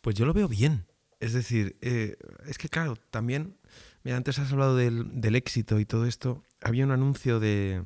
Pues 0.00 0.16
yo 0.16 0.24
lo 0.24 0.32
veo 0.32 0.48
bien. 0.48 0.84
Es 1.20 1.34
decir, 1.34 1.76
eh, 1.82 2.16
es 2.46 2.58
que 2.58 2.68
claro, 2.68 2.96
también, 3.10 3.56
mira, 4.02 4.16
antes 4.16 4.38
has 4.38 4.52
hablado 4.52 4.74
del, 4.74 5.34
éxito 5.36 5.78
y 5.78 5.84
todo 5.84 6.06
esto. 6.06 6.42
Había 6.62 6.84
un 6.84 6.90
anuncio 6.90 7.38
de, 7.40 7.84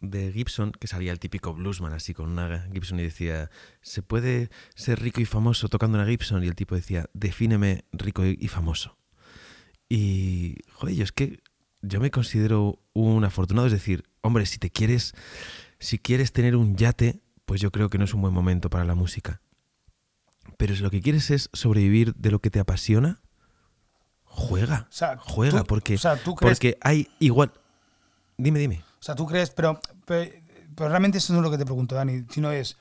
de 0.00 0.32
Gibson 0.32 0.72
que 0.72 0.86
salía 0.86 1.12
el 1.12 1.18
típico 1.18 1.54
bluesman 1.54 1.92
así 1.92 2.14
con 2.14 2.30
una 2.30 2.68
Gibson 2.72 3.00
y 3.00 3.02
decía, 3.02 3.50
¿se 3.82 4.02
puede 4.02 4.50
ser 4.76 5.00
rico 5.00 5.20
y 5.20 5.24
famoso 5.24 5.68
tocando 5.68 5.98
una 5.98 6.06
Gibson? 6.06 6.44
Y 6.44 6.46
el 6.46 6.54
tipo 6.54 6.76
decía, 6.76 7.10
defíneme 7.12 7.84
rico 7.92 8.24
y 8.24 8.38
y 8.40 8.48
famoso. 8.48 8.96
Y, 9.88 10.58
joder, 10.72 10.94
yo 10.94 11.04
es 11.04 11.12
que 11.12 11.40
yo 11.82 12.00
me 12.00 12.10
considero 12.10 12.80
un 12.92 13.24
afortunado, 13.24 13.66
es 13.66 13.72
decir, 13.72 14.04
hombre, 14.20 14.46
si 14.46 14.58
te 14.58 14.70
quieres, 14.70 15.14
si 15.78 15.98
quieres 15.98 16.32
tener 16.32 16.56
un 16.56 16.76
yate, 16.76 17.20
pues 17.44 17.60
yo 17.60 17.70
creo 17.70 17.88
que 17.88 17.98
no 17.98 18.04
es 18.04 18.14
un 18.14 18.22
buen 18.22 18.34
momento 18.34 18.70
para 18.70 18.84
la 18.84 18.94
música. 18.94 19.40
Pero 20.56 20.74
si 20.74 20.82
lo 20.82 20.90
que 20.90 21.00
quieres 21.02 21.30
es 21.30 21.50
sobrevivir 21.52 22.14
de 22.14 22.30
lo 22.30 22.38
que 22.40 22.50
te 22.50 22.60
apasiona, 22.60 23.20
juega. 24.24 24.86
O 24.88 24.92
sea, 24.92 25.16
juega, 25.18 25.60
tú- 25.60 25.66
porque, 25.66 25.94
o 25.94 25.98
sea, 25.98 26.16
¿tú 26.16 26.34
crees- 26.34 26.56
porque 26.58 26.78
hay 26.82 27.08
igual. 27.18 27.52
Dime, 28.38 28.58
dime. 28.58 28.82
O 29.00 29.02
sea, 29.02 29.14
tú 29.14 29.26
crees, 29.26 29.50
pero, 29.50 29.80
pero, 30.04 30.30
pero 30.74 30.88
realmente 30.90 31.18
eso 31.18 31.32
no 31.32 31.38
es 31.40 31.42
lo 31.44 31.50
que 31.50 31.58
te 31.58 31.64
pregunto, 31.64 31.94
Dani, 31.94 32.24
sino 32.30 32.50
es, 32.50 32.76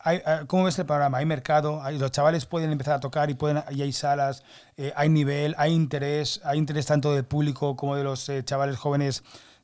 hay, 0.00 0.20
¿cómo 0.46 0.64
ves 0.64 0.78
el 0.78 0.86
programa? 0.86 1.18
¿Hay 1.18 1.26
mercado? 1.26 1.82
¿Hay, 1.82 1.98
¿Los 1.98 2.10
chavales 2.12 2.46
pueden 2.46 2.70
empezar 2.70 2.94
a 2.94 3.00
tocar 3.00 3.30
y, 3.30 3.34
pueden, 3.34 3.62
y 3.70 3.82
hay 3.82 3.92
salas? 3.92 4.42
eh, 4.76 4.92
¿Hay 4.96 5.08
nivel? 5.08 5.54
¿Hay 5.58 5.72
interés? 5.72 6.40
¿Hay 6.44 6.58
interés 6.58 6.86
tanto 6.86 7.14
del 7.14 7.24
público 7.24 7.76
como 7.76 7.96
de 7.96 8.04
los 8.04 8.28
eh, 8.28 8.44
chavales 8.44 8.76
jóvenes 8.78 9.22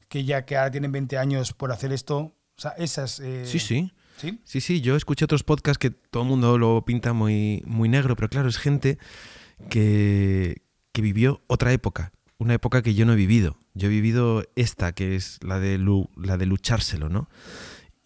que 0.09 0.25
ya 0.25 0.44
que 0.44 0.56
ahora 0.56 0.71
tienen 0.71 0.92
20 0.92 1.18
años 1.18 1.52
por 1.52 1.73
hacer 1.73 1.92
esto? 1.92 2.18
O 2.18 2.61
sea, 2.61 2.71
esas... 2.73 3.21
eh, 3.21 3.44
Sí, 3.47 3.59
sí. 3.59 3.92
¿Sí? 4.16 4.38
Sí, 4.44 4.61
sí, 4.61 4.80
yo 4.80 4.97
escuché 4.97 5.25
otros 5.25 5.42
podcasts 5.42 5.78
que 5.78 5.90
todo 5.90 6.23
el 6.23 6.28
mundo 6.28 6.56
lo 6.59 6.85
pinta 6.85 7.12
muy, 7.12 7.62
muy 7.66 7.88
negro, 7.88 8.16
pero 8.16 8.28
claro, 8.28 8.49
es 8.49 8.59
gente 8.59 8.99
que, 9.71 10.62
que 10.92 11.02
vivió 11.02 11.42
otra 11.47 11.73
época, 11.73 12.12
una 12.38 12.54
época 12.54 12.83
que 12.83 12.94
yo 12.94 13.06
no 13.06 13.12
he 13.12 13.16
vivido. 13.16 13.56
Yo 13.75 13.87
he 13.88 13.90
vivido 13.90 14.44
esta, 14.56 14.92
que 14.92 15.16
es 15.16 15.38
la 15.42 15.59
de, 15.61 15.78
lu- 15.78 16.11
la 16.16 16.37
de 16.37 16.47
luchárselo, 16.47 17.09
¿no? 17.09 17.28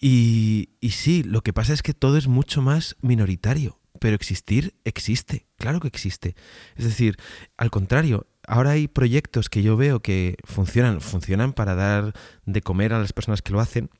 Y, 0.00 0.71
y 0.81 0.91
sí, 0.91 1.23
lo 1.25 1.43
que 1.43 1.53
pasa 1.53 1.73
es 1.73 1.83
que 1.83 1.93
todo 1.95 2.17
es 2.17 2.29
mucho 2.29 2.62
más 2.62 2.97
minoritario, 3.00 3.81
pero 4.00 4.15
existir 4.15 4.75
existe, 4.85 5.47
claro 5.57 5.81
que 5.81 5.88
existe. 5.88 6.37
Es 6.77 6.85
decir, 6.85 7.17
al 7.57 7.71
contrario, 7.71 8.27
ahora 8.47 8.71
hay 8.71 8.87
proyectos 8.87 9.49
que 9.49 9.62
yo 9.62 9.77
veo 9.77 10.00
que 10.00 10.37
funcionan, 10.45 11.00
funcionan 11.00 11.53
para 11.53 11.75
dar 11.75 12.15
de 12.47 12.62
comer 12.62 12.93
a 12.93 13.00
las 13.00 13.12
personas 13.12 13.43
que 13.43 13.53
lo 13.53 13.61
hacen, 13.61 13.91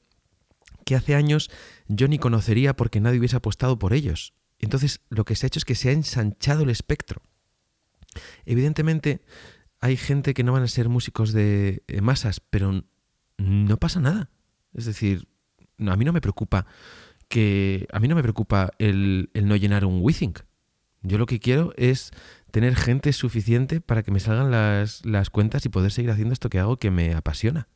que 0.89 0.97
hace 0.97 1.15
años 1.15 1.51
yo 1.87 2.09
ni 2.09 2.19
conocería 2.19 2.75
porque 2.75 2.99
nadie 2.99 3.19
hubiese 3.19 3.37
apostado 3.37 3.79
por 3.79 3.93
ellos. 3.93 4.33
Entonces, 4.59 5.03
lo 5.11 5.27
que 5.27 5.35
se 5.35 5.45
ha 5.45 5.49
hecho 5.49 5.59
es 5.59 5.67
que 5.67 5.75
se 5.75 5.91
ha 5.91 5.93
ensanchado 5.93 6.63
el 6.63 6.71
espectro. 6.71 7.21
Evidentemente, 8.47 9.21
hay 9.81 9.99
gente 9.99 10.33
que 10.33 10.45
no 10.45 10.55
van 10.55 10.63
a 10.63 10.67
ser 10.67 10.89
músicos 10.89 11.35
de 11.35 11.83
eh, 11.89 12.01
masas, 12.01 12.41
pero 12.41 12.87
no 13.37 13.77
pasa 13.77 14.01
nada. 14.01 14.31
Es 14.73 14.87
decir, 14.87 15.29
a 15.79 15.95
mí 15.95 16.07
no 16.07 16.15
me 16.15 16.23
preocupa 16.23 16.65
que 17.29 17.87
a 17.93 18.01
mí 18.01 18.09
no 18.09 18.15
me 18.15 18.23
preocupa 18.23 18.71
el, 18.79 19.29
el 19.35 19.47
no 19.47 19.57
llenar 19.57 19.85
un 19.85 20.01
WeThink. 20.01 20.39
Yo 21.03 21.19
lo 21.19 21.27
que 21.27 21.39
quiero 21.39 21.75
es 21.77 22.13
tener 22.51 22.77
gente 22.77 23.13
suficiente 23.13 23.83
para 23.83 24.03
que 24.03 24.11
me 24.11 24.21
salgan 24.21 24.51
las, 24.51 25.31
cuentas 25.31 25.67
y 25.67 25.69
poder 25.69 25.93
seguir 25.93 26.13
haciendo 26.13 26.33
esto 26.33 26.49
que 26.49 26.61
hago 26.61 26.79
que 26.79 26.91
me 26.91 27.13
apasiona. 27.13 27.69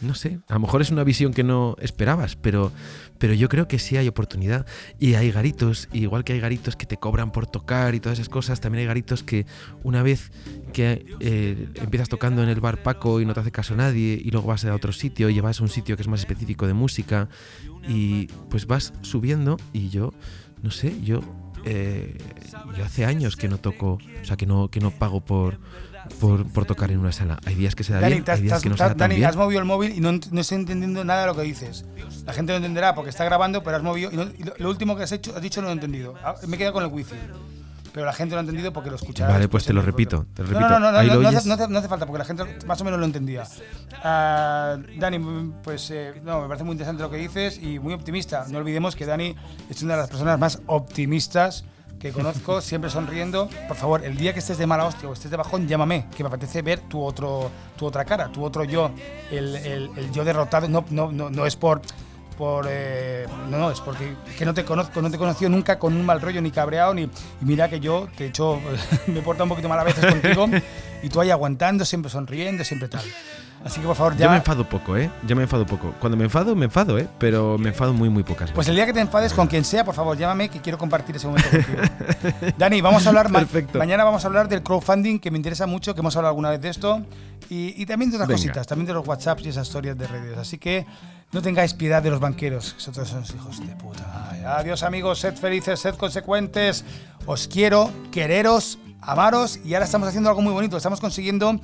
No 0.00 0.14
sé, 0.14 0.40
a 0.48 0.54
lo 0.54 0.60
mejor 0.60 0.80
es 0.80 0.90
una 0.90 1.04
visión 1.04 1.34
que 1.34 1.44
no 1.44 1.76
esperabas, 1.78 2.34
pero, 2.34 2.72
pero 3.18 3.34
yo 3.34 3.50
creo 3.50 3.68
que 3.68 3.78
sí 3.78 3.98
hay 3.98 4.08
oportunidad. 4.08 4.64
Y 4.98 5.14
hay 5.14 5.30
garitos, 5.30 5.88
igual 5.92 6.24
que 6.24 6.32
hay 6.32 6.40
garitos 6.40 6.74
que 6.74 6.86
te 6.86 6.96
cobran 6.96 7.32
por 7.32 7.46
tocar 7.46 7.94
y 7.94 8.00
todas 8.00 8.18
esas 8.18 8.30
cosas, 8.30 8.60
también 8.60 8.80
hay 8.80 8.86
garitos 8.86 9.22
que 9.22 9.44
una 9.82 10.02
vez 10.02 10.32
que 10.72 11.04
eh, 11.20 11.68
empiezas 11.74 12.08
tocando 12.08 12.42
en 12.42 12.48
el 12.48 12.60
bar 12.60 12.82
Paco 12.82 13.20
y 13.20 13.26
no 13.26 13.34
te 13.34 13.40
hace 13.40 13.52
caso 13.52 13.76
nadie, 13.76 14.20
y 14.22 14.30
luego 14.30 14.48
vas 14.48 14.64
a 14.64 14.74
otro 14.74 14.92
sitio 14.92 15.28
y 15.28 15.38
vas 15.40 15.60
a 15.60 15.64
un 15.64 15.68
sitio 15.68 15.96
que 15.96 16.02
es 16.02 16.08
más 16.08 16.20
específico 16.20 16.66
de 16.66 16.72
música, 16.72 17.28
y 17.86 18.26
pues 18.48 18.66
vas 18.66 18.92
subiendo 19.02 19.58
y 19.72 19.90
yo, 19.90 20.14
no 20.62 20.70
sé, 20.70 20.94
yo, 21.02 21.20
eh, 21.64 22.16
yo 22.76 22.84
hace 22.84 23.04
años 23.04 23.36
que 23.36 23.48
no 23.48 23.58
toco, 23.58 23.98
o 24.22 24.24
sea, 24.24 24.36
que 24.36 24.46
no, 24.46 24.68
que 24.68 24.80
no 24.80 24.90
pago 24.90 25.20
por... 25.20 25.58
Por, 26.20 26.46
por 26.52 26.64
tocar 26.64 26.90
en 26.90 26.98
una 26.98 27.12
sala. 27.12 27.38
Hay 27.46 27.54
días 27.54 27.74
que 27.74 27.84
se 27.84 27.92
da 27.92 28.00
Dani, 28.00 28.14
bien, 28.14 28.24
hay 28.28 28.40
días 28.42 28.54
has- 28.56 28.62
que 28.62 28.68
no 28.70 28.76
se 28.76 28.82
da 28.82 28.88
tan 28.90 28.98
Dani, 28.98 29.16
bien. 29.16 29.28
has 29.28 29.36
movido 29.36 29.60
el 29.60 29.66
móvil 29.66 29.92
y 29.96 30.00
no, 30.00 30.12
no 30.12 30.40
estoy 30.40 30.56
entendiendo 30.58 31.04
nada 31.04 31.22
de 31.22 31.26
lo 31.28 31.36
que 31.36 31.42
dices. 31.42 31.84
La 32.26 32.32
gente 32.32 32.52
no 32.52 32.56
entenderá 32.56 32.94
porque 32.94 33.10
está 33.10 33.24
grabando, 33.24 33.62
pero 33.62 33.76
has 33.76 33.82
movido. 33.82 34.10
Y, 34.12 34.16
no- 34.16 34.22
y 34.36 34.42
lo, 34.42 34.52
lo 34.58 34.68
último 34.70 34.96
que 34.96 35.02
has, 35.04 35.12
hecho, 35.12 35.34
has 35.34 35.42
dicho 35.42 35.60
no 35.60 35.66
lo 35.66 35.70
he 35.72 35.74
entendido. 35.74 36.14
Ah, 36.24 36.34
Me 36.46 36.56
he 36.56 36.58
quedado 36.58 36.74
con 36.74 36.84
el 36.84 36.90
wifi. 36.90 37.16
Pero 37.92 38.06
la 38.06 38.12
gente 38.12 38.34
no 38.36 38.38
ha 38.38 38.42
entendido 38.42 38.72
porque 38.72 38.88
lo 38.88 38.94
escuchará. 38.94 39.32
Vale, 39.32 39.48
pues 39.48 39.64
te 39.64 39.70
en 39.72 39.76
lo 39.76 39.82
repito, 39.82 40.24
te 40.32 40.42
lo 40.44 40.48
No, 40.50 40.54
repito. 40.60 40.70
No, 40.70 40.78
no, 40.78 40.92
no, 40.92 41.02
no, 41.02 41.14
lo 41.14 41.22
no 41.22 41.28
hace, 41.28 41.48
no 41.48 41.54
hace- 41.54 41.66
no 41.68 41.78
hace 41.80 41.88
falta 41.88 42.06
porque 42.06 42.18
la 42.20 42.24
gente 42.24 42.44
más 42.64 42.80
o 42.80 42.84
menos 42.84 43.00
lo 43.00 43.04
entendía. 43.06 43.42
Ah, 44.04 44.76
Dani, 44.96 45.18
pues 45.62 45.90
eh, 45.90 46.20
no, 46.24 46.40
me 46.42 46.46
parece 46.46 46.62
muy 46.64 46.72
interesante 46.72 47.02
lo 47.02 47.10
que 47.10 47.16
dices 47.16 47.58
y 47.60 47.78
muy 47.80 47.92
optimista. 47.92 48.46
No 48.48 48.58
olvidemos 48.58 48.94
que 48.94 49.06
Dani 49.06 49.34
es 49.68 49.82
una 49.82 49.94
de 49.94 50.00
las 50.02 50.08
personas 50.10 50.38
más 50.38 50.60
optimistas 50.66 51.64
que 52.00 52.10
conozco, 52.12 52.60
siempre 52.62 52.90
sonriendo. 52.90 53.48
Por 53.68 53.76
favor, 53.76 54.04
el 54.04 54.16
día 54.16 54.32
que 54.32 54.38
estés 54.40 54.58
de 54.58 54.66
mala 54.66 54.86
hostia 54.86 55.08
o 55.08 55.12
estés 55.12 55.30
de 55.30 55.36
bajón, 55.36 55.68
llámame, 55.68 56.06
que 56.16 56.22
me 56.24 56.28
apetece 56.28 56.62
ver 56.62 56.80
tu, 56.80 57.00
otro, 57.02 57.50
tu 57.76 57.86
otra 57.86 58.04
cara, 58.04 58.28
tu 58.32 58.42
otro 58.42 58.64
yo, 58.64 58.90
el, 59.30 59.54
el- 59.56 59.90
el 59.96 60.10
yo 60.12 60.24
derrotado. 60.24 60.68
No, 60.68 60.84
no, 60.90 61.12
no, 61.12 61.30
no 61.30 61.46
es 61.46 61.54
por. 61.56 61.82
por 62.38 62.66
eh, 62.70 63.26
no, 63.50 63.58
no, 63.58 63.70
es 63.70 63.80
porque 63.80 64.14
es 64.28 64.34
que 64.36 64.46
no 64.46 64.54
te 64.54 64.64
conozco, 64.64 65.02
no 65.02 65.10
te 65.10 65.16
he 65.16 65.18
conocido 65.18 65.50
nunca 65.50 65.78
con 65.78 65.94
un 65.94 66.04
mal 66.06 66.20
rollo, 66.22 66.40
ni 66.40 66.50
cabreado, 66.50 66.94
ni. 66.94 67.02
Y 67.02 67.10
mira 67.42 67.68
que 67.68 67.80
yo, 67.80 68.08
de 68.16 68.26
hecho, 68.26 68.58
me 69.06 69.20
porto 69.20 69.42
un 69.42 69.50
poquito 69.50 69.68
mal 69.68 69.78
a 69.78 69.84
veces 69.84 70.06
contigo, 70.06 70.46
y 71.02 71.08
tú 71.10 71.20
ahí 71.20 71.30
aguantando, 71.30 71.84
siempre 71.84 72.10
sonriendo, 72.10 72.64
siempre 72.64 72.88
tal. 72.88 73.02
Así 73.64 73.78
que 73.80 73.86
por 73.86 73.94
favor, 73.96 74.16
ya. 74.16 74.24
Yo 74.24 74.30
me 74.30 74.36
enfado 74.38 74.66
poco, 74.68 74.96
¿eh? 74.96 75.10
Yo 75.26 75.36
me 75.36 75.42
enfado 75.42 75.66
poco. 75.66 75.92
Cuando 76.00 76.16
me 76.16 76.24
enfado, 76.24 76.56
me 76.56 76.64
enfado, 76.64 76.98
¿eh? 76.98 77.06
Pero 77.18 77.58
me 77.58 77.68
enfado 77.68 77.92
muy, 77.92 78.08
muy 78.08 78.22
pocas 78.22 78.50
Pues 78.52 78.66
veces. 78.66 78.68
el 78.70 78.76
día 78.76 78.86
que 78.86 78.92
te 78.94 79.00
enfades 79.00 79.34
con 79.34 79.46
quien 79.48 79.64
sea, 79.66 79.84
por 79.84 79.94
favor, 79.94 80.16
llámame 80.16 80.48
que 80.48 80.60
quiero 80.60 80.78
compartir 80.78 81.16
ese 81.16 81.26
momento 81.26 81.50
contigo. 81.50 81.78
Dani, 82.58 82.80
vamos 82.80 83.04
a 83.04 83.10
hablar 83.10 83.28
ma- 83.28 83.40
Perfecto. 83.40 83.78
mañana 83.78 84.02
vamos 84.04 84.24
a 84.24 84.28
hablar 84.28 84.48
del 84.48 84.62
crowdfunding 84.62 85.18
que 85.18 85.30
me 85.30 85.36
interesa 85.36 85.66
mucho, 85.66 85.92
que 85.94 86.00
hemos 86.00 86.16
hablado 86.16 86.30
alguna 86.30 86.50
vez 86.50 86.62
de 86.62 86.70
esto 86.70 87.02
y, 87.50 87.74
y 87.80 87.84
también 87.84 88.10
de 88.10 88.16
otras 88.16 88.28
Venga. 88.28 88.38
cositas, 88.38 88.66
también 88.66 88.86
de 88.86 88.94
los 88.94 89.06
WhatsApps 89.06 89.44
y 89.44 89.50
esas 89.50 89.66
historias 89.66 89.98
de 89.98 90.06
redes. 90.06 90.38
Así 90.38 90.56
que 90.56 90.86
no 91.32 91.42
tengáis 91.42 91.74
piedad 91.74 92.02
de 92.02 92.08
los 92.10 92.18
banqueros, 92.18 92.74
que 92.82 92.90
todos 92.92 93.08
son 93.08 93.22
hijos 93.24 93.60
de 93.60 93.74
puta. 93.76 94.30
Ay, 94.32 94.42
adiós 94.42 94.82
amigos, 94.82 95.18
sed 95.20 95.34
felices, 95.36 95.78
sed 95.80 95.96
consecuentes. 95.96 96.82
Os 97.26 97.46
quiero, 97.46 97.90
quereros, 98.10 98.78
amaros 99.02 99.58
y 99.64 99.74
ahora 99.74 99.84
estamos 99.84 100.08
haciendo 100.08 100.30
algo 100.30 100.40
muy 100.40 100.52
bonito. 100.54 100.76
Estamos 100.78 100.98
consiguiendo 100.98 101.60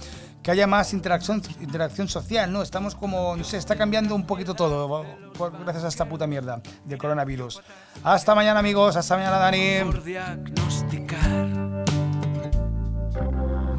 que 0.47 0.53
haya 0.53 0.69
más 0.69 0.93
interacción, 0.93 1.43
interacción 1.61 2.07
social, 2.07 2.53
¿no? 2.53 2.63
Estamos 2.63 2.95
como, 2.95 3.37
no 3.37 3.43
sé, 3.43 3.57
está 3.57 3.75
cambiando 3.75 4.15
un 4.15 4.25
poquito 4.25 4.55
todo 4.55 5.05
gracias 5.65 5.83
a 5.83 5.89
esta 5.89 6.05
puta 6.09 6.29
mierda 6.29 6.63
del 6.85 6.99
coronavirus. 6.99 7.61
Hasta 8.05 8.33
mañana 8.33 8.61
amigos, 8.61 8.95
hasta 8.95 9.17
mañana 9.17 9.39
Dani. 9.39 9.81
por 9.83 10.05
diagnosticar. 10.05 11.49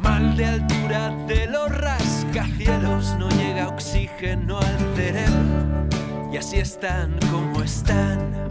Mal 0.02 0.36
de 0.36 0.44
altura 0.44 1.08
de 1.26 1.46
los 1.46 1.74
rascacielos, 1.74 3.16
no 3.18 3.30
llega 3.30 3.68
oxígeno 3.68 4.58
al 4.58 4.94
cerebro 4.94 5.88
y 6.30 6.36
así 6.36 6.58
están 6.58 7.18
como 7.30 7.62
están. 7.62 8.46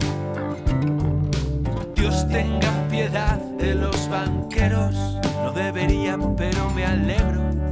Dios 1.93 2.27
tenga 2.29 2.71
piedad 2.89 3.37
de 3.59 3.75
los 3.75 4.09
banqueros, 4.09 4.95
no 5.43 5.51
debería, 5.51 6.17
pero 6.35 6.67
me 6.71 6.83
alegro 6.83 7.66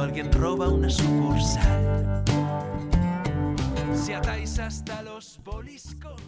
alguien 0.00 0.32
roba 0.32 0.68
una 0.68 0.88
sucursal. 0.88 2.24
Si 3.94 4.12
atáis 4.12 4.58
hasta 4.58 5.02
los 5.02 5.38
polis 5.44 5.96
con. 6.02 6.20